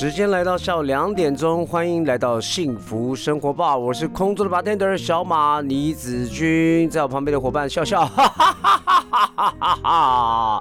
[0.00, 8.80] 时间来到下午两点钟，欢迎来到幸福生活吧，我是空中的 bartender 小马倪子君，在我旁边的伙伴笑笑，哈哈哈
[9.10, 10.60] 哈哈哈哈！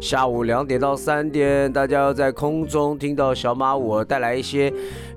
[0.00, 4.72] 下午两点到三点，大家要在空中听到小马我带来一些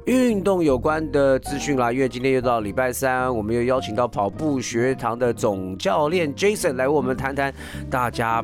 [0.05, 7.53] 运动有关的资讯啦，因为今天又到礼拜三，我们又邀请到跑步学堂的总教练 Jason 来为我们谈谈
[7.89, 8.43] 大家。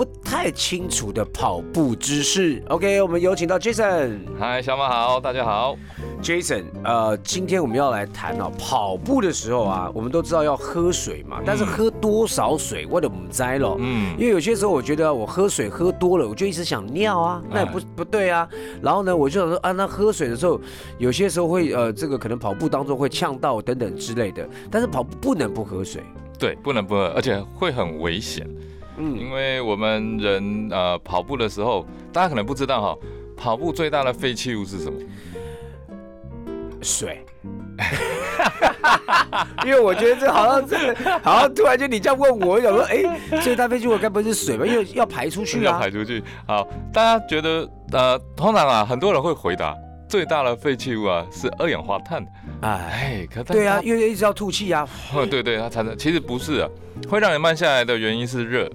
[0.00, 4.20] 不太清楚的跑步知识，OK，我们有请到 Jason。
[4.38, 5.76] 嗨，小马好，大家好
[6.22, 6.64] ，Jason。
[6.82, 13.76] 呃，今天我们要来谈哦，跑步的时候啊，我们都知道要喝水嘛，但是喝多少水，我都不摘了。
[13.78, 18.48] 嗯，因为有些时候我觉得我喝水喝多了，我就一直想尿啊，那也不不对啊。
[18.80, 20.58] 然后呢，我就想说啊，那喝水的时候，
[20.96, 26.02] 有些时候会呃，这个可能跑步当中会呛到等等之类的，但是跑步不能不喝水。
[26.38, 28.48] 对，不能不喝，而且会很危险。
[29.00, 32.98] 嗯，因为我们人呃跑步的时候，大家可能不知道哈，
[33.36, 34.98] 跑步最大的废弃物是什么？
[36.82, 37.24] 水。
[39.64, 44.66] 因为我觉得这好像这好像突然间你这样问我，我想说，哎，最大废弃物该不会是水吧？
[44.66, 45.72] 因为要排出去啊。
[45.72, 46.22] 要排出去。
[46.46, 49.74] 好，大家觉得呃，通常啊，很多人会回答，
[50.08, 52.22] 最大的废弃物啊是二氧化碳。
[52.60, 54.86] 哎，可对啊，因为一直要吐气啊。
[55.30, 56.68] 对对，它产生其实不是啊，
[57.08, 58.70] 会让你慢下来的原因是热。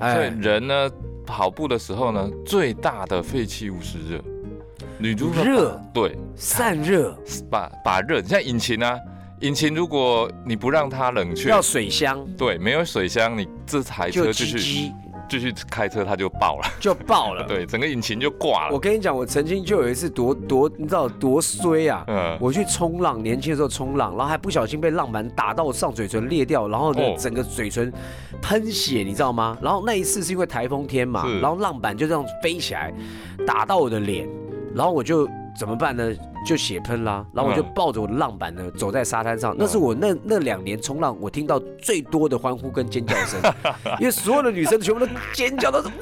[0.00, 0.90] 所以人呢，
[1.26, 4.20] 跑步的时候呢，最大的废弃物是热。
[4.98, 7.16] 你如果热，对，散热，
[7.50, 8.98] 把把热，像引擎啊，
[9.40, 14.92] 引擎如果你不让它冷却，要水箱，对，没有水箱，你这台车就去。
[15.28, 17.44] 继续开车，它就爆了，就爆了。
[17.48, 18.72] 对，整个引擎就挂了。
[18.74, 22.04] 我跟你讲，我曾经就有一次多多，你知道多衰啊？
[22.06, 22.36] 嗯。
[22.40, 27.92] 我去冲浪，年轻的时候冲浪，然后还不小心被浪板打到我上嘴唇裂掉，然后呢，整个嘴唇
[28.40, 29.56] 喷血，你知道吗？
[29.60, 32.92] 然后那一次是因为台风天嘛，然后浪板就这样飞起来，
[33.46, 34.28] 打到我的脸，
[34.74, 36.12] 然后我就怎么办呢？
[36.46, 39.54] 就血喷啦，然后我就抱着我的浪板呢，走在沙滩上。
[39.58, 43.40] 那是我那那两年冲浪，我听到最多的欢呼跟尖叫声，
[43.98, 45.92] 因为所有的女生全部都尖叫，都是哇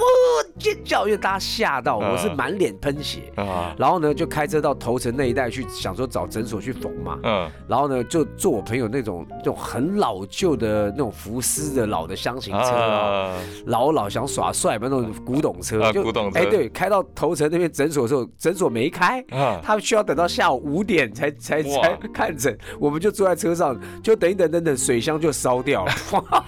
[0.65, 3.31] 尖叫，因为大家吓到，我是满脸喷血。
[3.77, 7.19] 然后呢，就开车到头城那一带去，想说找诊所去缝嘛。
[7.23, 7.51] 嗯。
[7.69, 13.35] 然后呢，就坐我朋友那种那种很老旧的那种福斯的老的箱型车啊，
[13.67, 16.39] 老老想耍帅嘛那种古董车，就古董车。
[16.41, 19.23] 哎，对，开到头城那边诊所的时候，诊所没开，
[19.63, 20.25] 他们需要等到。
[20.35, 25.93] 下午五点才才才看诊，我们就坐在车上，就等一等等等，水箱就烧掉了，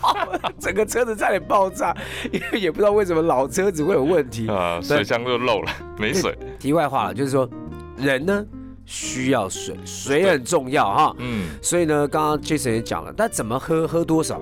[0.59, 1.95] 整个车子差点爆炸，
[2.33, 6.37] 因 为也不知道为什么老车子会有问题啊，水箱就漏了， 没水。
[6.59, 7.49] 题外话了，就是说
[7.97, 8.45] 人呢
[8.85, 14.41] 需要水，水很重要哈，嗯，所以呢，刚刚 Jason 也讲了，但怎么喝，喝多少？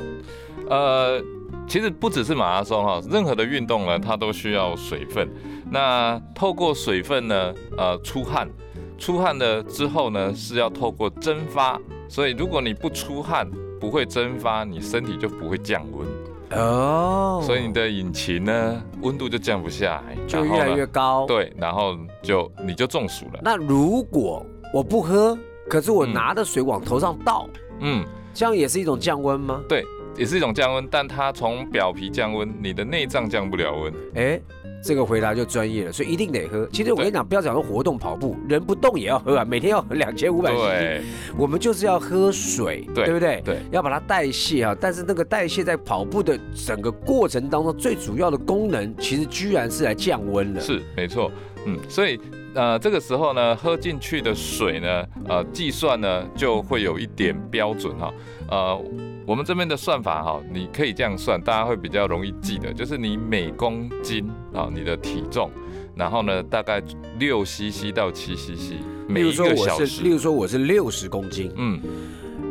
[0.69, 1.23] 呃，
[1.67, 5.29] 其实不只是马拉松哈，任何的运动呢，它都需要水分。
[5.71, 8.49] 那透过水分呢，呃，出汗。
[8.97, 13.51] 出汗了之后呢，是要透过蒸发，所以如果你不出汗，
[13.81, 16.07] 不会蒸发，你身体就不会降温
[16.56, 21.26] 哦，所以你的引擎呢，温度就降不下来，就越来越高。
[21.26, 23.41] 对，然后就你就中暑了。
[23.42, 25.38] 那如果我不喝，
[25.69, 27.48] 可是我拿着水往头上倒，
[27.81, 29.62] 嗯，这样也是一种降温吗？
[29.69, 29.84] 对，
[30.16, 33.92] 也是一种降温，但它从表皮降温，你的内脏降不了温。
[34.15, 34.41] 哎。
[34.84, 36.69] 这个回答就专业了，所以一定得喝。
[36.71, 41.03] 其实我跟你讲，不要讲说活动跑步，人不动也要喝啊，每天要喝两千五百 cc。
[41.39, 43.41] 我们就是要喝水，对不对？
[43.43, 44.77] 对，要把它代谢啊。
[44.78, 50.60] 但是那个代谢在跑步的整个过程当中，最主要的功能，其实居然是来降温的。
[50.60, 51.33] 是，没错。
[51.65, 52.21] 嗯，所以
[52.54, 58.13] 呃，这个时候呢，喝进去的水呢，呃，计算呢就会有一点标准哈，
[58.51, 58.84] 呃。
[59.26, 65.50] 我们这边的算法哈，你可以这样算，大家会比较容易记得，就是你每公斤啊，你的体重，
[65.97, 66.82] 然后呢，大概
[67.18, 68.74] 六 CC 到七 CC，
[69.09, 70.03] 每一个小时。
[70.03, 71.80] 例如说我是六十公斤，嗯，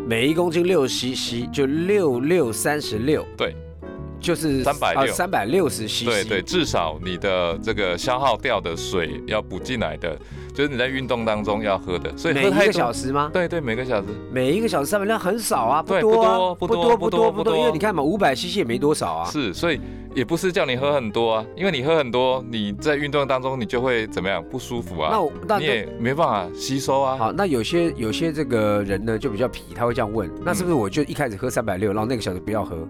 [0.07, 3.55] 每一公斤六 CC 就六六三十六，对，
[4.19, 10.17] 就是三百六三百六十 CC，对对，至少你的这个消耗掉的水要补进来的。
[10.53, 13.29] 就是你在运动当中要喝的，所以每一个小时吗？
[13.33, 19.25] 对对，每个小时，每一个小时三百量很少啊，不多啊，不多不多不多，因为你看嘛，五百 CC 也没多少啊。
[19.29, 19.81] 是，所以
[20.13, 25.09] 也不是叫你喝很多啊，因为你喝很多，你在运动当中你就会怎么样不舒服啊？
[25.11, 27.17] 那那你也没办法吸收啊。
[27.17, 32.87] 好，那有些有些这个人呢就比较皮，他会这样问，那是不是我就一开始喝三百六，然后那个小时不要喝？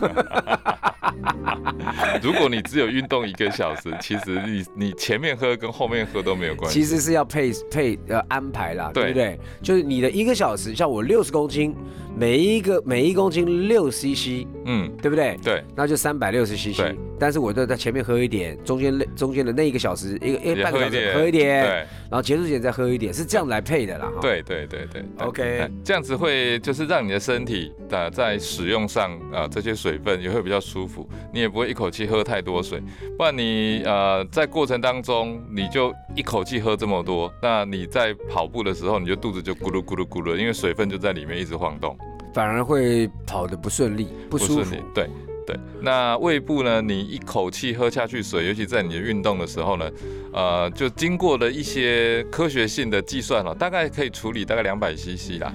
[2.22, 6.80] 如果你只有运动一个小时，其实你你前面喝跟后面喝都没有关系。
[6.80, 9.38] 其实是要配配呃安排啦，对不对？
[9.62, 11.74] 就是你的一个小时，像我六十公斤，
[12.16, 15.36] 每一个每一公斤六 CC，嗯，对不对？
[15.42, 16.80] 对，那就三百六十 CC。
[17.18, 24.10] 但是我都在前面喝一点，中间那中间的那一个小时，一个一个半个小时喝一点，对，然后结束前再喝一点，是这样来配的啦。
[24.20, 32.82] 对对对对，OK，这样子会就是让你的身体的在使用上啊这些水分也会比较舒服，你也不会一口气喝太多水，
[33.16, 41.96] 不然你呃在过程当中你就一口气喝这么多，那你在跑步的时候你就肚子就咕噜咕噜咕噜，因为水分就在里面一直晃动，
[42.34, 45.08] 反而会跑得不顺利，不舒服，对。
[45.46, 46.82] 对，那胃部呢？
[46.82, 49.88] 你一口气喝下去水，尤其在你的运动的时候呢，
[50.32, 55.54] 呃，就经过了一些科学性的计算了，大概可以处理大概两百 CC 啦。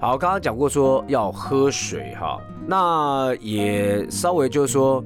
[0.00, 5.04] 好，刚刚讲过说要喝水哈，那也稍微就是说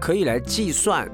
[0.00, 1.06] 可以来计算，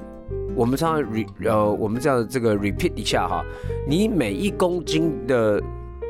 [0.55, 3.43] 我们常常 re 呃，我们这样这个 repeat 一下哈，
[3.85, 5.61] 你每一公斤的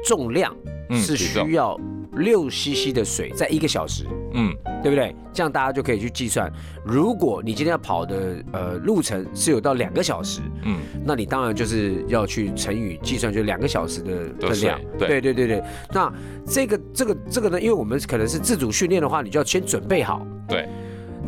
[0.05, 0.55] 重量
[0.91, 1.75] 是需要。
[2.15, 5.15] 六 CC 的水在一个小时，嗯，对不对？
[5.33, 6.51] 这样大家就可以去计算，
[6.85, 14.79] 如果你今天要跑的呃路程是有到两个小时，嗯，那你当然就是要去乘以计算，就两个小时的分量。
[14.97, 15.63] 对对对对。
[15.91, 16.13] 那
[16.45, 20.25] 这个这个这个呢，因为我们可能是自主训练的话，你就要先准备好。
[20.47, 20.69] 对。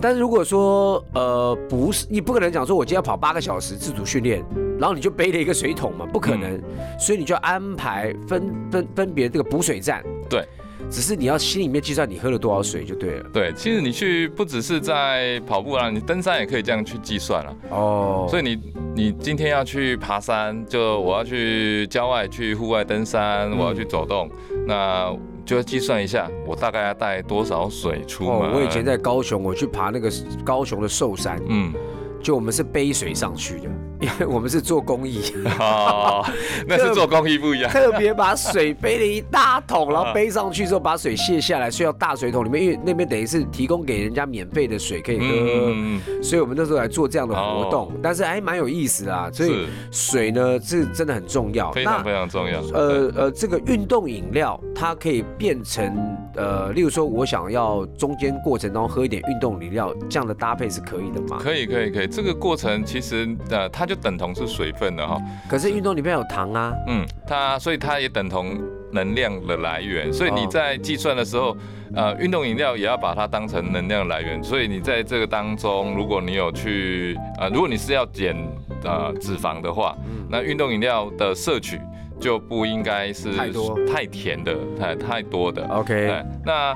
[0.01, 4.43] 但是如果说呃不是，你不可能讲说我今天要跑八个小时自主训练，
[4.77, 6.61] 然后你就背了一个水桶嘛，不可能。
[6.99, 10.03] 所以你就要安排分分分别这个补水站。
[10.29, 10.45] 对。
[10.89, 13.25] 只是你要心里面计算你喝了多少水就对了。
[13.33, 17.55] 对，其实你去不只是在跑步啦，你登山也可以这样去计算了。
[17.69, 18.27] 哦。
[18.29, 18.59] 所以你
[18.95, 24.29] 你今天要去爬山，就我要去郊外去户外登山，我要去走动，
[24.67, 25.13] 那
[25.45, 28.53] 就要计算一下我大概要带多少水出门。
[28.53, 30.11] 我以前在高雄，我去爬那个
[30.43, 31.73] 高雄的寿山，嗯，
[32.21, 33.69] 就我们是背水上去的。
[34.05, 36.23] 因为我们是做公益，哦，
[36.67, 37.71] 那是做公益不一样。
[37.71, 45.25] 特别把水背了一大桶，然后背上去之后把水卸下来，需要大水桶里面，因为那边等于是提供给人家免费的水可以喝，
[45.73, 49.29] 嗯所以我们那时候来做这样的活动，但是还蛮有意思啊。
[49.33, 52.61] 所以水呢是真的很重要，非常非常重要。
[52.73, 55.95] 呃呃，这个运动饮料它可以变成
[56.35, 61.39] 呃，例如说我想要中间过程当中喝一点运动饮料，这样的搭配是可以的吗？
[61.41, 63.85] 可以可以可以，这个过程其实呃它。
[63.85, 68.57] 就等同是水分的哈，可是运动里面有糖啊，嗯，它所以它也等同
[68.92, 71.56] 能量的来源，所以你在计算的时候，
[71.94, 78.36] 呃，运动饮料也要把它当成能量来源，所以你在这个当中，如果你有去，呃，如果你是要减
[78.83, 79.95] 呃脂肪的话，
[80.30, 81.80] 那运动饮料的摄取
[82.19, 83.77] 就不应该是太多。
[83.86, 86.74] 太甜的太太多的，OK，那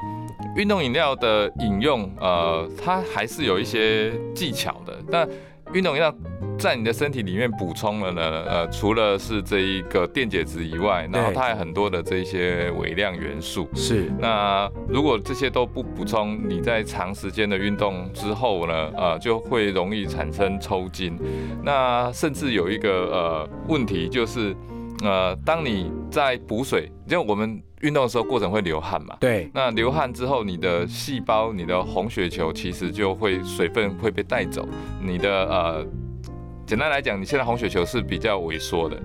[0.56, 5.27] 运动饮料的饮用，呃，它还是有一些技巧的，那
[5.74, 6.13] 运动饮料。
[6.57, 13.66] 在你的身体里面补充了呢，呃，除了是这一个电解质以外，然后它还有很多的这些微量元素。
[13.74, 14.12] 是。
[14.19, 21.17] 那如果这些都不补充，你在长时间的运动之后呢，呃，就会容易产生抽筋。
[21.63, 24.53] 那甚至有一个呃问题就是，
[25.03, 29.15] 呃，当你在补水，因为我们运动的时候过程会流汗嘛。
[29.20, 29.50] 对。
[29.53, 34.68] 那流汗之后，你的细胞、你的红血球其实就会水分会被带走，
[35.01, 35.86] 你的呃。
[36.65, 38.96] 简单来讲，你现在红血球是比较萎缩的。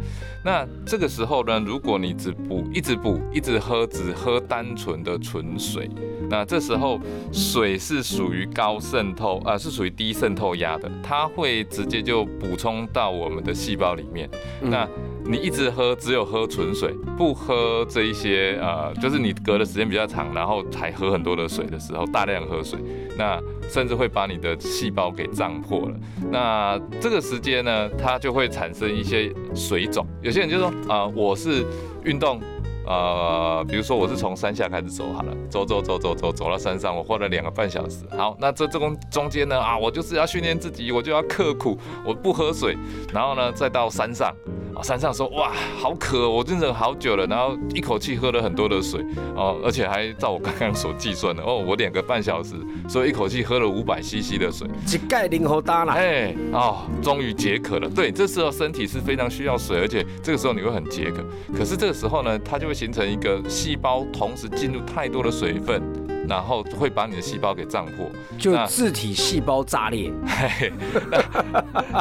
[0.45, 5.89] 那这个时候呢，如果你只补，一直补，一直喝，只喝单纯的纯水，
[6.29, 7.01] 那这时候
[7.33, 14.29] 水是属于高渗透啊，是属于低渗透压的，它会直接就补充到我们的细胞里面。
[14.61, 14.87] 那
[15.27, 22.79] 你一直喝，只有喝纯水，不喝这一些呃，就是你隔的时间比较长，然后才喝很多的水的时候，大量喝水，
[23.17, 25.97] 那甚至会把你的细胞给胀破了。
[26.31, 30.07] 那这个时间呢，它就会产生一些水肿。
[30.23, 31.65] 有些人就说啊，我是
[32.05, 32.41] 运动。
[32.87, 38.05] 呃，比如说我是从山下开始走好了，走走走走走走到山上，我花了两个半小时。
[38.17, 42.77] 好，那这这中中间呢啊，我就是要训练自己，我就要刻苦，我不喝水，
[43.13, 44.35] 然后呢再到山上，
[44.75, 45.51] 啊山上说哇
[45.81, 49.01] 好渴，我真的好久了，然后一口气喝了很多的水
[49.35, 52.55] 哦，而且还照我刚刚所计算的哦，我两个半小时，
[52.87, 57.89] 所以一口气喝了五百 CC 的水，一盖零喉大了，哎哦，终于解渴了。
[57.89, 61.25] 对，这时候身体是非常需要水，而且这个时候你会很解渴，
[61.57, 62.74] 可是这个时候呢，它就会。
[62.75, 65.81] 形成一个细胞同时进入太多的水分，
[66.29, 70.13] 然后会把你的细胞给胀破，就自体细胞炸裂。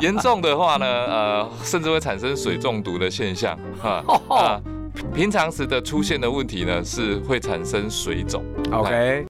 [0.02, 3.58] 严重的话呢，呃，甚至会产生水中毒的现象。
[3.82, 4.60] 啊，
[5.14, 8.44] 平常时的出现的问题呢，是会产生水肿。
[8.72, 9.26] OK。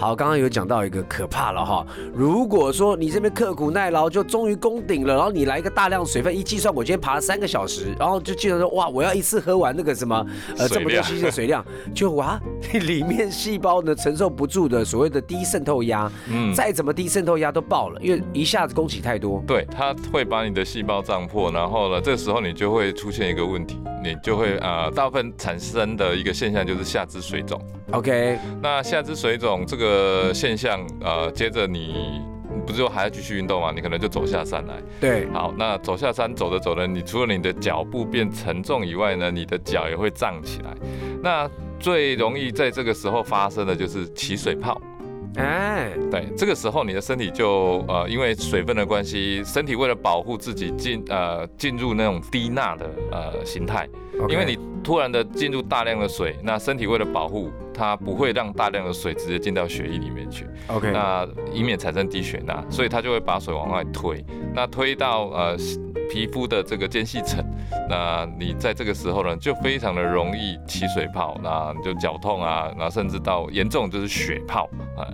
[0.00, 1.86] 好，刚刚有讲到一个可怕了哈。
[2.14, 10.26] 如果说你这边刻苦耐劳，就终于攻顶了，然后你来一个大量水分，一计算我今天爬了三个小时，然后就计算说哇，我要一次喝完那个什么
[10.56, 11.62] 呃这么多 cc 的水量，
[11.94, 12.40] 就哇
[12.72, 27.60] 里面细胞呢承受不住的所谓的低渗透压，嗯，再怎么低渗透压都爆了，因为一下子供给太多，对，它会把你的细胞胀破，然后呢，这时候你就会出现一个问题，你就会呃大部分产生的一个现象就是下肢水肿。
[27.92, 29.89] OK，那下肢水肿这个
[30.32, 32.20] 现象，呃，接着你
[32.66, 33.72] 不是说还要继续运动吗？
[33.74, 34.74] 你可能就走下山来。
[35.00, 40.74] 对，好，那走下山走着走着，你除了你的脚步变沉重以外呢，你的脚也会胀起来。
[41.22, 44.80] 那最容易在这个时候发生的就是起水泡。
[45.36, 53.88] 哎，对，这个时候你的身体就呃，因为水分的关系，身体为了保护自己进呃进入那种低钠的呃形态，
[54.28, 57.50] 因为你突然的进入大量的水，那身体为了保护。
[57.72, 64.22] 它不会让大量的水直接进到血液里面去，OK，那以免产生低血钠，所以它就会把水往外推，
[64.54, 65.56] 那推到呃
[66.10, 67.42] 皮肤的这个间隙层，
[67.88, 75.08] 那你在这个时候呢，就非常的容易起水泡，那你就脚痛啊，然后甚至到严重就是血泡啊，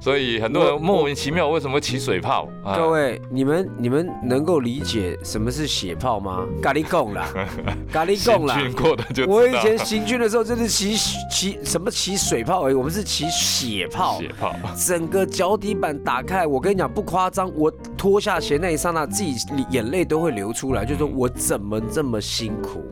[0.00, 2.48] 所以很多人莫名其妙为什么起水泡？
[2.74, 6.46] 各位，你们你们能够理解什么是血泡吗？
[6.62, 7.28] 咖喱贡啦，
[7.92, 10.96] 咖喱贡啦，行军过的就我以前行军的时候真的起
[11.30, 12.06] 起什么起。
[12.06, 14.20] 起水泡而已，我们是起血泡。
[14.20, 19.34] 血泡，整个脚底板打开，我跟你讲不夸张，我脱下鞋那一刹那，自己
[19.70, 22.84] 眼泪都会流出来，就说我怎么这么辛苦？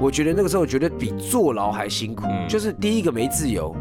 [0.00, 3.76] 我觉得那个时候觉得比坐牢还辛苦，就是第一个没自由，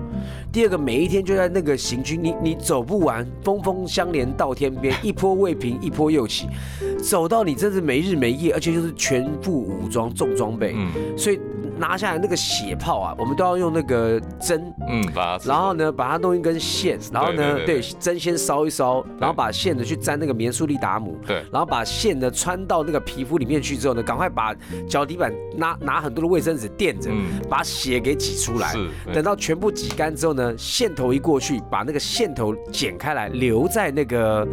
[0.53, 6.47] 第二个每一天就在那个行军，你你走不完，峰峰相连到天边，一波未平一波又起，
[7.01, 11.17] 走到你真是没日没夜，而且就是全副武装重装备，嗯。
[11.17, 11.39] 所以。
[11.75, 24.55] 拿下来那个血泡啊，我们都要用那个针，嗯，把它然后呢，把它弄一根线，然后呢，对，针先烧一烧，然后把线呢去沾那个棉素利达姆，对，然后把线呢穿到那个皮肤里面去之后呢，赶快把
[24.87, 27.09] 脚底板拿拿很多的卫生纸垫着，
[27.49, 34.47] 把血给挤出来，是，等到全部挤干之后呢，线头一过去，把那个线头剪开来，留在那个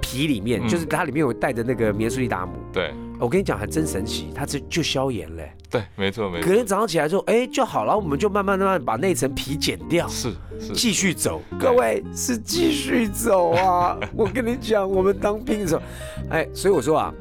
[0.00, 2.92] 皮里面，就是它里面有带着那个棉苏利达姆，对。
[3.18, 5.52] 我跟你讲，还真神奇，它这就消炎嘞。
[5.68, 6.48] 对，没错没错。
[6.48, 7.94] 隔天早上起来之后，哎，就好了。
[7.94, 11.42] 我们就慢慢慢慢把那层皮剪掉，是是，继续走。
[11.58, 13.98] 各位是继续走啊！
[14.16, 15.82] 我跟你讲，我们当兵的时候，
[16.30, 17.12] 哎，所以我说啊，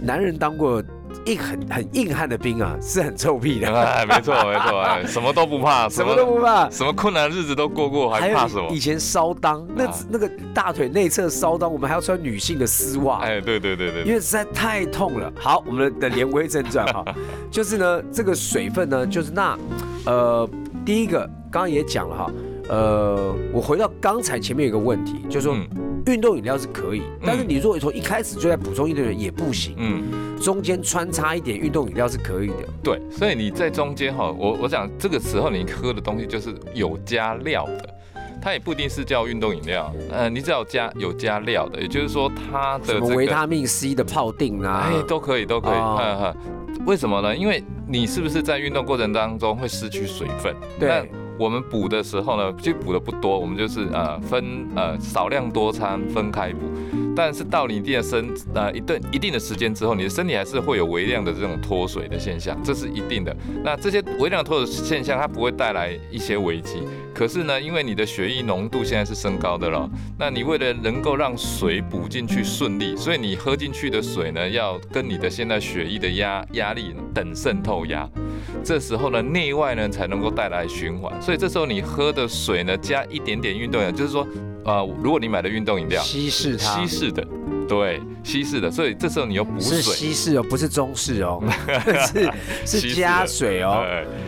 [0.00, 0.80] 男人当过。
[1.26, 3.68] 硬很很硬汉的兵啊，是很臭屁的。
[3.74, 8.68] 哎，没错没错，哎，什么都不怕， 什么都不怕，什么困难日子都过过，还怕什么？
[8.70, 13.18] 以前烧裆，那那个大腿内侧烧裆，我们还要穿女性的丝袜。
[13.20, 15.32] 哎，对对对对，因为实在太痛了。
[15.36, 17.04] 好，我们的言归正传哈，
[17.50, 19.58] 就是呢，这个水分呢，就是那，
[20.06, 20.48] 呃，
[20.84, 22.32] 第一个刚刚也讲了哈，
[22.68, 25.56] 呃，我回到刚才前面有个问题，就是说。
[26.06, 29.74] 运动饮料是可以，但是你如果从一开始就在补充运动饮料也不行。
[29.76, 32.54] 嗯，中间穿插一点运动饮料是可以的。
[32.82, 37.94] 对，所以你在中间哈，我我想这个时候你喝的东西就是有加料的，
[38.40, 39.92] 它也不一定是叫运动饮料。
[40.10, 45.72] 呃，你只要加有加料的，也就是说它的什么维他命 C 的泡定啊，哎，都可以都可以。
[45.72, 46.36] 哈哈，
[46.86, 47.36] 为什么呢？
[47.36, 50.54] 因为你是不是在运动过程当中会失去水分？
[50.78, 51.10] 对。
[51.40, 56.58] 我们补的时候呢，其实补的不多，我们就是呃分呃少量多餐分开补。
[57.16, 63.34] 但是到你一定的身呃一段一定的时间之后，你的身体还是会有微量的这种脱水的现象，这是一定的。
[63.64, 66.82] 那这些微量脱水现象它不会带来一些危机，
[67.14, 78.08] 可是呢，因为你的血液浓度现在是升高的了，那你为了能够让水补进去顺利，所以你喝进去的水呢，要跟你的现在血液的压压力等渗透压，
[78.62, 81.12] 这时候呢内外呢才能够带来循环。
[81.20, 84.26] 所以这时候你喝的水呢加一点点运动氧，就是说。
[84.62, 87.26] 呃，如果你买的运动饮料，稀释它，稀释的，
[87.66, 91.42] 对，稀释的，所以这时候你要补水，是稀释哦，不是中式哦，
[92.66, 93.82] 是是加水哦，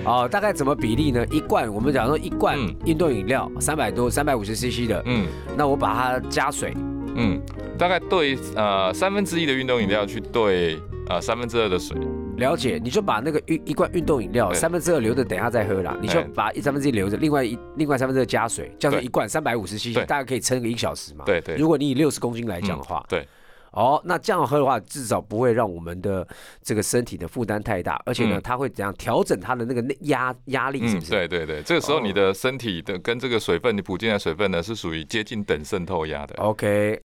[0.07, 1.25] 哦，大概怎么比例呢？
[1.31, 6.73] 一罐，我们讲说一罐运动饮料三百多，三百五十 CC 的，嗯，那我把它加水，
[7.15, 7.39] 嗯，
[7.79, 11.95] 大概兑呃三分之一的运动饮料去兑呃三分之二的水。
[12.43, 15.97] 了解，你就把那个运一罐运动饮料三分之二留着，等下再喝啦。
[16.03, 21.25] 你就把一三分之一留着，另外一另外三分之二加水，叫做一罐三百五十 CC，大概可以撑个一小时嘛。
[21.25, 21.55] 对对。
[21.57, 23.27] 如果你以六十公斤来讲的话，对。
[23.71, 26.29] 哦，那这样喝的话，至少不会让我们的
[26.63, 31.11] 这个身体的负担太大，而且呢，它会怎样调整它的那个压压力，是不是？
[31.11, 36.35] 对对对，这个时候你的身体的跟这个水分你补进来水分呢，是属于接近等渗透压的。
[36.37, 37.01] OK。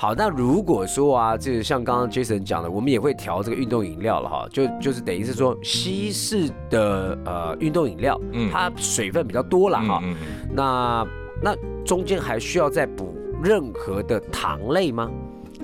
[0.00, 10.00] 好，那如果说啊，就是像刚刚 Jason 讲的，我们也会调这个运动饮料了哈，就就是等于是说稀释的呃运动饮料，嗯，它水分比较多了哈，
[10.52, 11.04] 那
[11.42, 13.12] 那中间还需要再补
[13.42, 15.10] 任何的糖类吗？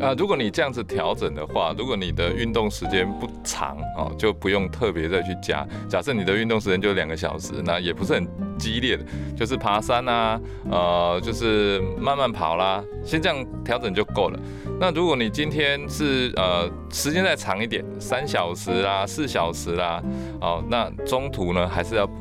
[0.04, 5.66] 啊，如果你这样子调整的话，如果你的运动时间不长哦，就不用特别再去加。
[5.88, 10.38] 假设你的运动时间就两个小时，那也不是很激烈的，就是爬山啊，
[10.70, 14.38] 呃，就是慢慢跑啦，先这样调整就够了。
[14.78, 20.02] 那如果你今天是呃时间再长一点，三小时啦、四小时啦，
[20.40, 22.12] 哦，那中途呢还是要补，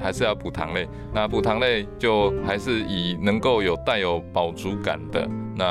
[0.00, 0.86] 还是要补糖类。
[1.12, 5.28] 那补糖类就还是以能够有带有饱足感的。
[5.56, 5.64] 那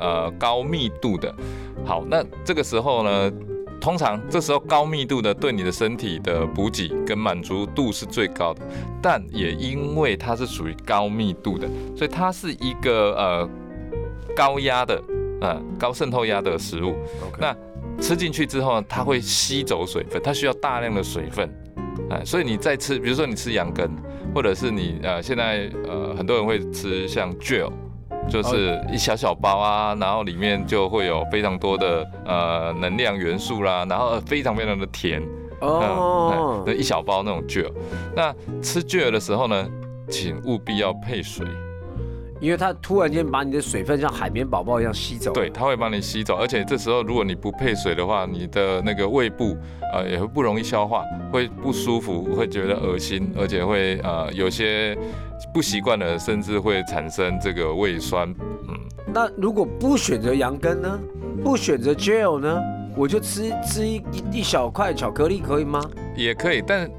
[0.00, 1.34] 呃高密度的，
[1.84, 3.32] 好，那这个时候呢，
[3.80, 8.62] 通常这时候高密度的对你的身体的补给跟满足度是最高的，
[9.02, 13.48] 但也因为它是属于高密度的，所以它是一个呃
[14.34, 15.02] 高压的，
[15.40, 16.96] 呃高渗透压的食物。
[17.38, 17.54] 那
[18.00, 21.48] 吃进去之后，它会吸走水分，它需要大量的水分，
[22.10, 23.88] 哎，所以你在吃，比如说你吃羊羹，
[24.34, 27.70] 或者是你呃现在呃很多人会吃像 gel。
[28.28, 35.22] 就是一小小包啊，然后里面就会有非常多的呃能量元素啦，然后非常非常的甜。
[35.60, 37.72] 哦，那一小包那种 gel，
[38.14, 39.66] 那吃 gel 的时候呢，
[40.10, 41.46] 请务必要配水，
[42.40, 49.56] 因为它突然间把你的水分像海绵宝宝一样吸走，对，它会把你吸走，而且这时候如果你不配水的话，你的那个胃部
[49.92, 54.96] 呃也会不容易消化，会不舒服，会觉得恶心，而且会呃有些。
[55.52, 58.28] 不习惯的，甚至会产生这个胃酸。
[58.68, 58.74] 嗯，
[59.12, 60.98] 那如果不选择羊羹呢？
[61.44, 62.58] 不选择 gel 呢？
[62.96, 64.02] 我就吃吃一
[64.32, 65.80] 一小块巧克力可以吗？
[66.16, 66.90] 也可以，但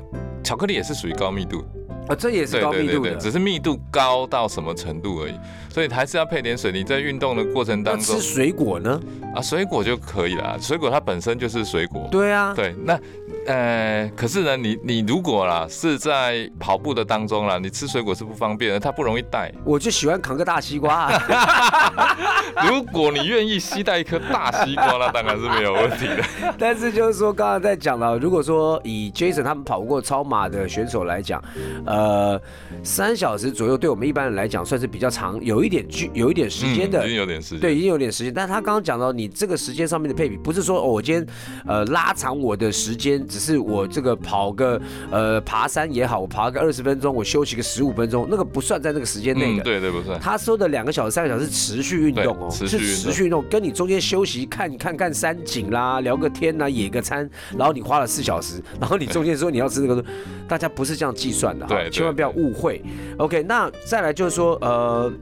[0.44, 1.64] 巧克力也是属于高密度。
[2.08, 5.34] 啊，这也是高密度的，只是密度高到什么程度而已。
[5.70, 6.72] 所以还是要配点水。
[6.72, 9.00] 你在运动的过程当中吃水果呢？
[9.36, 10.58] 啊，水果就可以了。
[10.60, 12.08] 水果它本身就是水果。
[12.12, 12.54] 对啊。
[12.56, 13.00] 对，那。
[13.48, 19.50] 呃，可是呢，你你如果啦是在跑步的当中啦，你吃水果是不方便的，它不容易带。
[19.64, 20.94] 我就喜欢扛个大西瓜。
[20.94, 22.18] 啊
[22.68, 26.24] 如果你愿意携带一颗大西瓜，那当然是没有问题的。
[26.58, 31.42] 但是就是说，刚刚在讲了，如果说以 Jason 他们跑过超马的选手来讲，
[31.86, 32.42] 呃，
[32.84, 38.34] 三小时左右，对我们一般人来讲算是比较长，有一点距，有一点时间的，已经有点时间，对，已经有点时间。
[38.34, 41.26] 但他刚刚讲到，你这个时间上面的配比，不是说哦，我今天
[41.68, 43.26] 呃拉长我的时间。
[43.38, 49.64] 只是我这个跑个呃爬山也好，我爬个二十分钟，我休息个十五分钟，那个不算在那个时间内的。
[49.64, 50.20] 对对，不算。
[50.20, 60.04] 他说的两个小时、三个小时持续运动哦，是持续运动，跟你中间休息看看看山景啦，聊个天啦，野个餐，然后你花了四小时，然后你中间说你要吃这个，
[60.48, 62.84] 大家不是这样计算的哈，千万不要误会。
[63.20, 65.14] OK，那再来就是说呃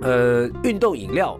[0.00, 1.38] 呃运动饮料。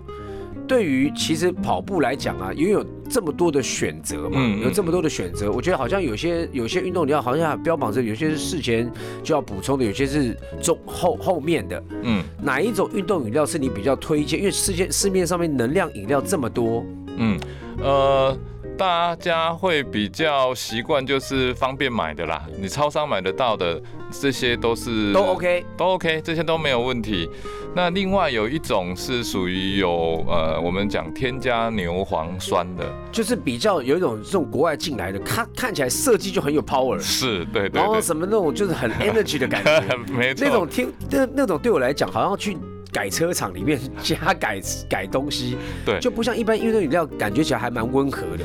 [0.66, 8.90] 对于其实跑步来讲啊，因为有这么多的选择嘛，有这么多的选择，我觉得好像有些有些运动你要好像标榜着有些是事前
[9.22, 11.83] 就要补充的，有些是中后后面的。
[12.03, 14.38] 嗯，哪一种运动饮料是你比较推荐？
[14.38, 16.85] 因为世界市面上面能量饮料这么多。
[17.16, 17.38] 嗯，
[17.83, 18.37] 呃。
[18.77, 27.29] 大家会比较习惯就是方便买的啦，你超商买得到的这些都是都 OK，都 OK，这些都没有问题。
[27.77, 42.57] 那另外有一种是属于有呃，我们讲添加牛磺酸的，就是比较有一种这种国外进来的，它看起来设计就很有 power，是对对，然后什么那种就是很 energy 的感觉， 没错，那种听那那种对我来讲，好像去
[42.95, 48.45] 改车厂里面加改改东西，对，就不像一般运动饮料，感觉起来还蛮温和的。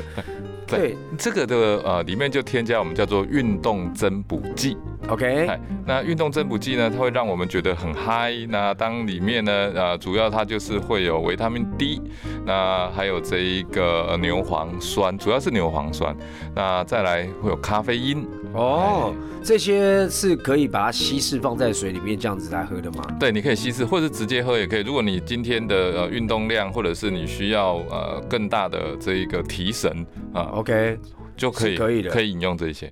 [0.65, 4.77] 对，这个的呃里面就添加我们叫做运动增补剂。
[5.07, 5.49] OK，
[5.83, 8.31] 那运动增补剂呢，它会让我们觉得很嗨。
[8.47, 11.99] 那当里面呢，呃，主要它就是会有维他命 D，
[12.45, 16.15] 那还有这一个牛磺酸，主要是牛磺酸。
[16.55, 18.27] 那再来会有咖啡因。
[18.53, 23.05] 哦，这些是可以把它稀释放在水里面这样子来喝的吗？
[23.19, 24.81] 对，你可以稀释，或者直接喝也可以。
[24.81, 30.97] 如果你今天的呃运动量，或者是你需要呃更大的这一个提神啊，OK，
[31.37, 32.91] 就可以可以的，可以饮用这些。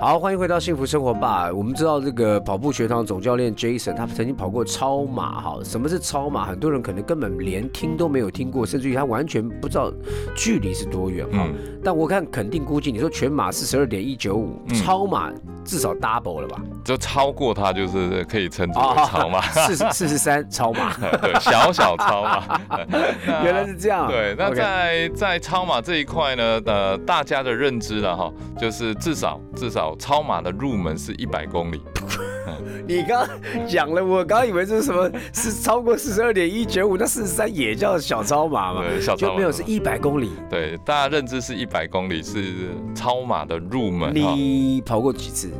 [0.00, 1.52] 好，欢迎回到幸福生活吧。
[1.52, 5.42] 我们知道这个跑步学堂总教练 Jason，他曾经跑过超马。
[5.42, 6.46] 哈，什么是超马？
[6.46, 9.92] 很多人可能根本连听都没有听过，甚至于他完全不知道
[10.34, 11.26] 距离是多远。
[11.30, 11.46] 哈，
[11.84, 15.30] 但我看肯定估计，你说全马是十二点一九五，超马
[15.66, 16.62] 至少 double 了吧？
[16.82, 19.42] 就超过他，就是可以称之为超马。
[19.42, 22.58] 四十 四十三超马， 对，小小超马。
[23.44, 24.08] 原来是这样。
[24.08, 29.89] 对，那在在超马这一块呢，呃，大家的认知了哈，就是至少至少。
[29.98, 31.82] 超马的入门是一百公里。
[32.86, 33.28] 你刚
[33.68, 35.10] 讲了，我刚以为这是什么？
[35.32, 38.82] 是超过四十二点一九五，那四十三也叫小超马嘛？
[38.82, 40.30] 对，小就没有是一百公里。
[40.48, 44.12] 对，大家认知是一百公里是超马的入门。
[44.14, 45.50] 你跑过几次？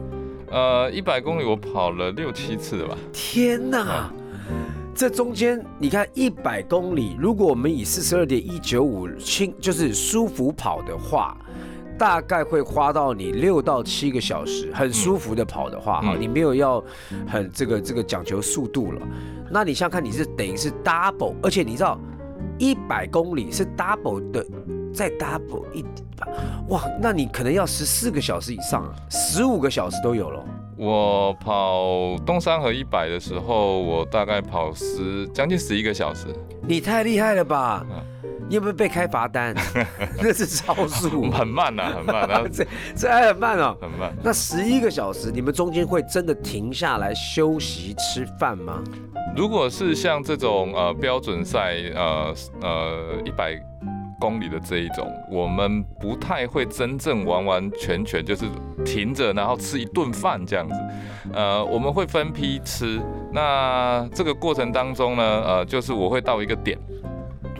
[0.50, 2.96] 呃，一百公里我跑了六七次吧。
[3.12, 4.10] 天哪！
[4.92, 11.36] 这中间你看一百公里，如果我们以四十二点一九五轻就是舒服跑的话，
[12.00, 16.82] 大概会花到你六到七个小时，很舒服的跑的话，哈，你没有要
[17.28, 19.02] 很这个这个讲求速度了。
[19.50, 22.00] 那你想看你是等于是 double，而且你知道
[22.58, 24.42] 一百公里是 double 的，
[24.94, 26.26] 再 double 一点吧，
[26.70, 30.42] 哇，那你可能要十四个小时以上，十五个小时都有了。
[30.78, 36.28] 我跑东山河一百的时候，我大概跑十将近十一个小时。
[36.66, 37.84] 你太厉害了吧！
[38.48, 39.54] 你有没有被开罚单？
[40.22, 42.22] 那是超速，很慢呐，很慢。
[42.30, 42.66] 啊 这
[42.96, 44.12] 这还很慢哦，很慢。
[44.22, 48.82] 那十一个小时，你们中间会真的停下来休息吃饭吗？
[49.36, 53.60] 如果是像这种呃标准赛，呃呃一百。
[54.22, 58.44] 公里的这一种，我们不太会真正完完全全就是
[58.84, 60.74] 停着，然后吃一顿饭这样子。
[61.32, 63.00] 呃，我们会分批吃。
[63.32, 66.78] 那这个过程当中呢，呃，就是我会到一个点，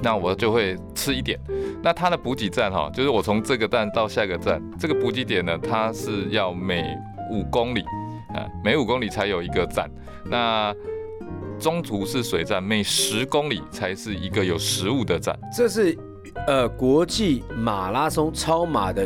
[0.03, 1.39] 那我就会吃一点。
[1.83, 6.85] 那它的补给站哈，就是我从这个站到下一个站，这个补给点呢，它是要每
[7.31, 7.81] 五公里
[8.35, 9.91] 啊，每五公里才有一个站。
[10.25, 10.75] 那
[11.59, 15.39] 中途是水站，每十公里才是一个有食物的站。
[15.57, 15.97] 这是。
[16.47, 19.05] 呃，国际马拉松超马的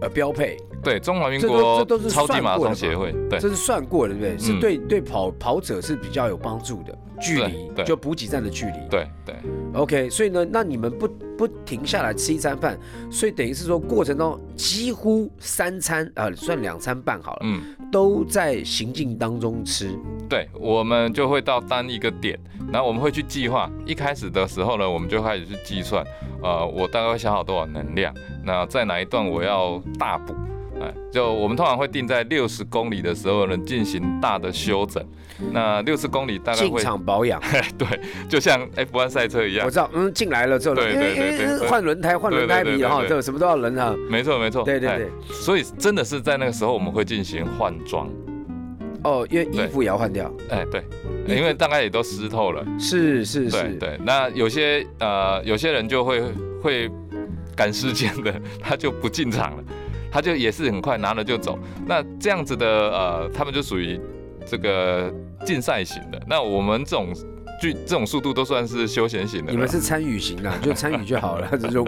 [0.00, 4.46] 呃标配，对中华民国这都是超级马拉松协会，对，这是算过的，对不对？
[4.46, 9.34] 是对对跑跑者是比较有帮助的距离，就补给站的距离，对对。
[9.74, 12.78] OK，所以呢，那你们不不停下来吃一餐饭，
[13.10, 19.98] 所以等于是说过程中几乎三餐啊，算两餐半好了，嗯，都在行进当中吃。
[20.28, 22.38] 对，我们就会到单一个点，
[22.72, 23.70] 然后我们会去计划。
[23.84, 26.04] 一开始的时候呢，我们就开始去计算，
[26.42, 30.34] 呃，我大概会消耗多少能量，那在哪一段我要大补。
[30.84, 35.04] 哎，就我们通常会定在六十公里的时候呢进行大的修整。
[35.52, 37.40] 那六十公里大概会进场保养，
[37.76, 37.88] 对，
[38.28, 39.66] 就像 F1 赛车一样。
[39.66, 43.92] 我知道，嗯，进来了之后，对对对，换轮胎、换轮胎皮，然后这什么都要轮啊。
[44.08, 45.10] 没错没错，对对对。
[45.32, 48.08] 所以真的是在那个时候我们会进行换装。
[49.02, 50.32] 哦，因为衣服也要换掉。
[50.50, 50.84] 哎，对，
[51.26, 52.64] 因为大概也都湿透了。
[52.78, 53.62] 是是是。
[53.62, 56.22] 对对，那有些呃有些人就会
[56.62, 56.90] 会
[57.56, 59.64] 赶时间的， 他就不进场了。
[60.14, 64.00] 他就也是很快拿了就走，那这样子的呃，他们就属于
[64.46, 65.12] 这个
[65.44, 66.22] 竞赛型的。
[66.28, 67.12] 那我们这种
[67.60, 69.50] 就这种速度都算是休闲型的。
[69.50, 71.84] 你们是参与型的，就参与就好了， 这种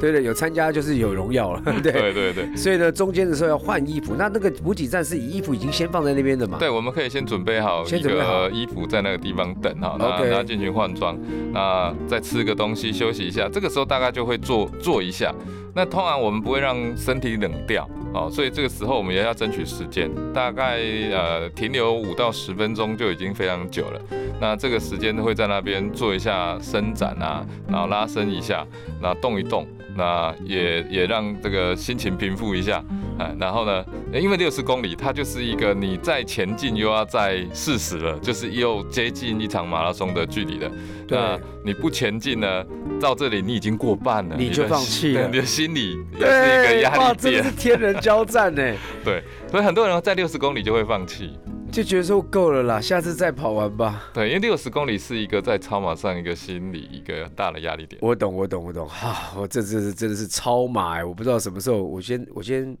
[0.00, 1.62] 对对，有参加就是有荣耀了。
[1.80, 2.56] 对对对对。
[2.56, 6.58] 所以呢，中间的时候要换衣服，那那个补给站是以衣服已经先放在那边的嘛？
[6.58, 11.16] 对，我们可以先准备好一个衣服在那个地方等哈，然后进去换装，
[11.52, 15.32] 那再吃个东西休息一下，这个时候大概就会坐坐一下。
[15.78, 20.80] 那通常我们不会让身体冷掉哦，所以这个时候我们也要争取时间，大概
[21.12, 24.00] 呃停留五到十分钟就已经非常久了。
[24.40, 28.66] 那这个时间会在那边做一下伸展啊，然后拉伸一下，
[29.00, 29.64] 然后动一动，
[29.96, 32.84] 那也也让这个心情平复一下。
[33.20, 33.84] 哎，然后呢？
[34.12, 40.70] 因为六十公里，它就是一个你再前进又要再四十了，就是又接近一场马拉松的距离了。
[41.08, 42.64] 那你不前进呢？
[43.00, 45.26] 到这里你已经过半了，你就放弃了。
[45.30, 46.98] 你的心里也是一个压力点。
[46.98, 48.62] 哇，这是天人交战呢。
[49.04, 51.38] 对，所以很多人在六十公里就会放弃。
[51.70, 54.04] 就觉得说够了啦，下次再跑完吧。
[54.14, 57.98] 对，因为六十公里是一个在超马上一个心理一个大的压力点。
[58.00, 58.88] 我懂，我懂，我懂。
[58.88, 62.74] 哈，我这这是真的是超马哎，我不知道什么时候，我先我先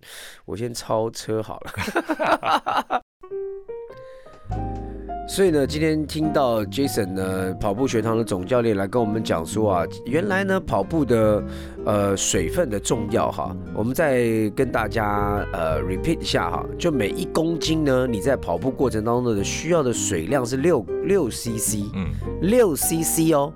[0.46, 3.02] 我先超车好了。
[5.28, 11.44] 所以呢，今天听到 Jason 呢，跑步学堂的总教练来跟我们讲说啊，原来呢跑步的
[11.84, 22.08] 呃水分的重要哈，我们再跟大家呃 repeat 一下哈，就每一公斤呢，你在跑步过程当中的需要的水量是六六 CC，嗯，
[22.42, 23.52] 六 CC 哦。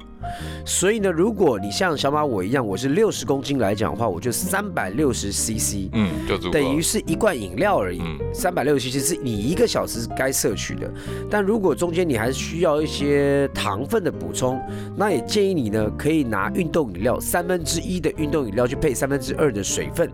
[0.65, 8.01] 所以呢，如果你像小马我一样，我是六十公斤来讲的话，我就三百六十 CC，嗯，就等于是一罐饮料而已。
[8.33, 10.89] 三百六十 CC 是你一个小时该摄取的。
[11.29, 14.63] 但如果中间你还是需要一些糖分的补充，
[14.97, 20.11] 那也建议你呢，可以拿运动饮料三分之一的运动饮料去配三分之二的水分，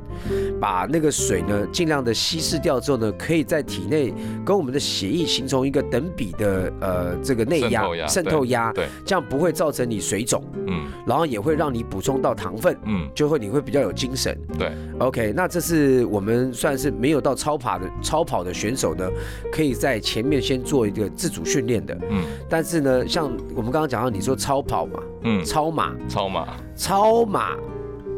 [0.61, 4.13] 把那个水呢尽量的稀释掉之后呢，可以在体内
[4.45, 9.99] 跟我们的血液形成一个等比的呃这个内压渗透压，对，这样不会造成你。
[10.09, 19.07] 水肿，嗯，然后也会让你补充到糖分，嗯，就会你会比较有精神，对，OK，那这是我们算是没有到超跑的超跑的选手呢，
[19.53, 27.57] 可以在前面先做一个自主训练的，嗯，但是呢，像我们刚刚讲到你说超跑嘛，嗯，超马，超马，超马，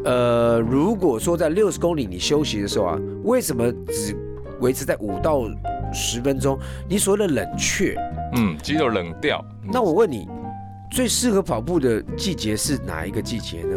[0.05, 4.17] 呃，如果说在六十公里你休息的时候啊，为什么只
[4.61, 5.43] 维持在五到
[5.93, 6.59] 十分钟。
[6.89, 7.95] 你所谓的冷却，
[8.37, 9.45] 嗯，肌肉冷掉。
[9.63, 10.27] 那我问你，
[10.91, 13.77] 最适合跑步的季节是哪一个季节呢？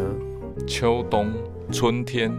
[0.66, 1.32] 秋冬、
[1.70, 2.32] 春天。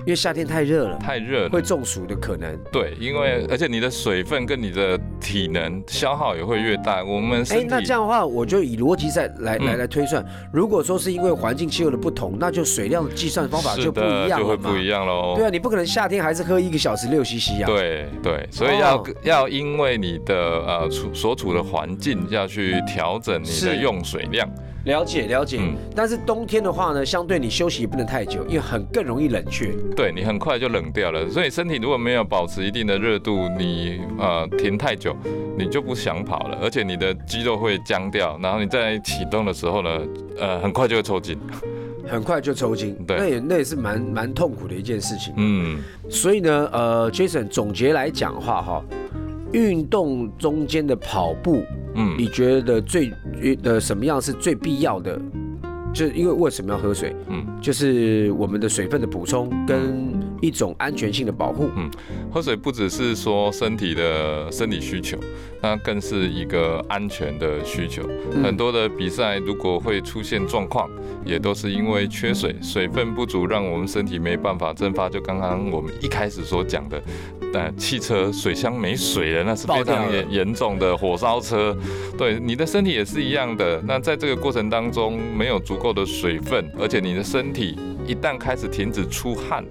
[0.00, 2.58] 因为夏天太热了，太热会中暑的可能。
[2.72, 7.04] 对，因为而且你的水分跟你的体能消耗也会越大。
[7.04, 10.24] 我们哎，那这样的话，我就以逻辑在来来来推算。
[10.52, 15.34] 如果说是因为环境气候的不同，那就水量的计算方法就不一样就会不一样喽。
[15.36, 17.66] 对啊，你不可能夏天还是喝一个小时六 CC 啊。
[17.66, 24.48] 对对，所以要要因为你的呃处所处的环境要去调整你的用水量。
[24.84, 25.60] 了解了解，
[25.94, 29.74] 但是冬天的话呢，相对你休息也不能太久，因为很更容易冷却。
[29.94, 35.14] 对你很快就冷掉了，所以身体如果没有保持一定的热度，你呃停太久，
[35.58, 40.00] 你就不想跑了，而且你的肌肉会僵掉，然后你在启动的时候呢，
[40.38, 41.38] 呃很快就会抽筋，
[42.08, 42.94] 很快就抽筋。
[43.06, 45.34] 对，那也那也是蛮蛮痛苦的一件事情。
[45.36, 48.82] 嗯，所以呢，呃，Jason 总结来讲话哈，
[49.52, 51.62] 运动中间的跑步。
[51.94, 53.12] 嗯，你觉得最
[53.62, 55.20] 呃什么样是最必要的？
[55.92, 57.14] 就是因为为什么要喝水？
[57.28, 61.68] 嗯，就是我们的水分的补充跟一种安全性的保护。
[61.76, 61.90] 嗯，
[62.32, 65.18] 喝水不只是说身体的生理需求，
[65.62, 68.02] 那更是一个安全的需求。
[68.42, 70.88] 很多的比赛如果会出现状况，
[71.24, 75.08] 也都是因为缺水，水分不足，让我们身体没办法蒸发。
[75.08, 77.02] 就刚刚我们一开始所讲的。
[77.52, 81.76] 但汽车水箱没水了，那是非常严严重的火烧车。
[82.16, 83.82] 对，你的身体也是一样的。
[83.88, 87.76] 那在这个过程当中，没有足够的水分，而且你的身体。
[88.06, 89.64] 一旦开始停止出汗，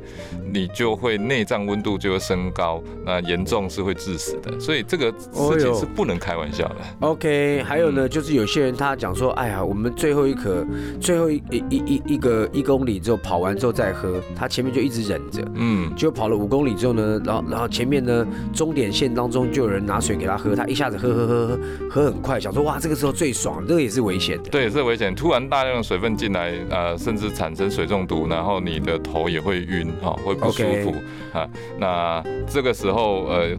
[0.51, 4.59] 你就会内脏温度就会升高，那严重是会致死的。
[4.59, 6.75] 所以这个事情是不能开玩笑的。
[7.01, 10.65] OK，还有呢，就是有些人他讲说，哎呀，我们最后一颗，
[10.99, 24.49] 最后一一一一个一公里之后跑完之后再喝，他前面就一直忍着，嗯，就跑了五公里之后呢，然后然后前面呢终点线当中就有人拿水给他喝，他一下子喝喝喝喝喝很快，想说哇这个时候最爽，这个也是危险的。
[24.49, 28.18] 对，是危险，突然大量的水分进来，呃，甚至产生水中毒。
[28.27, 30.93] 然后你的头也会晕哈，会不舒服
[31.33, 31.47] 啊。
[31.77, 33.57] 那这个时候呃，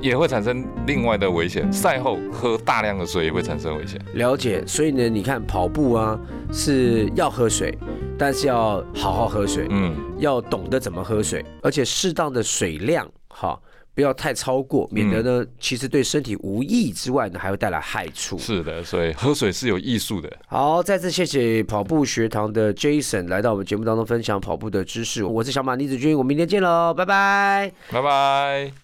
[0.00, 1.70] 也会产生另外的危险。
[1.72, 4.00] 赛后喝大量的水也会产生危险。
[4.14, 6.18] 了解，所以呢，你看跑步啊
[6.52, 7.76] 是要喝水，
[8.18, 13.58] 但是要好好喝水，嗯，要懂得怎么喝水，而且适当的水量哈。
[13.94, 18.38] 不要太超过，免得呢，其实对身体无益之外呢，还会带来害处。
[18.38, 20.30] 是的，所以喝水是有艺术的。
[20.46, 25.24] 好，再次谢谢跑步学堂的 Jason 来到我们节目当中分享跑步的知识。
[25.24, 28.80] 我是小马李子君，我们明天见喽，拜拜，拜拜。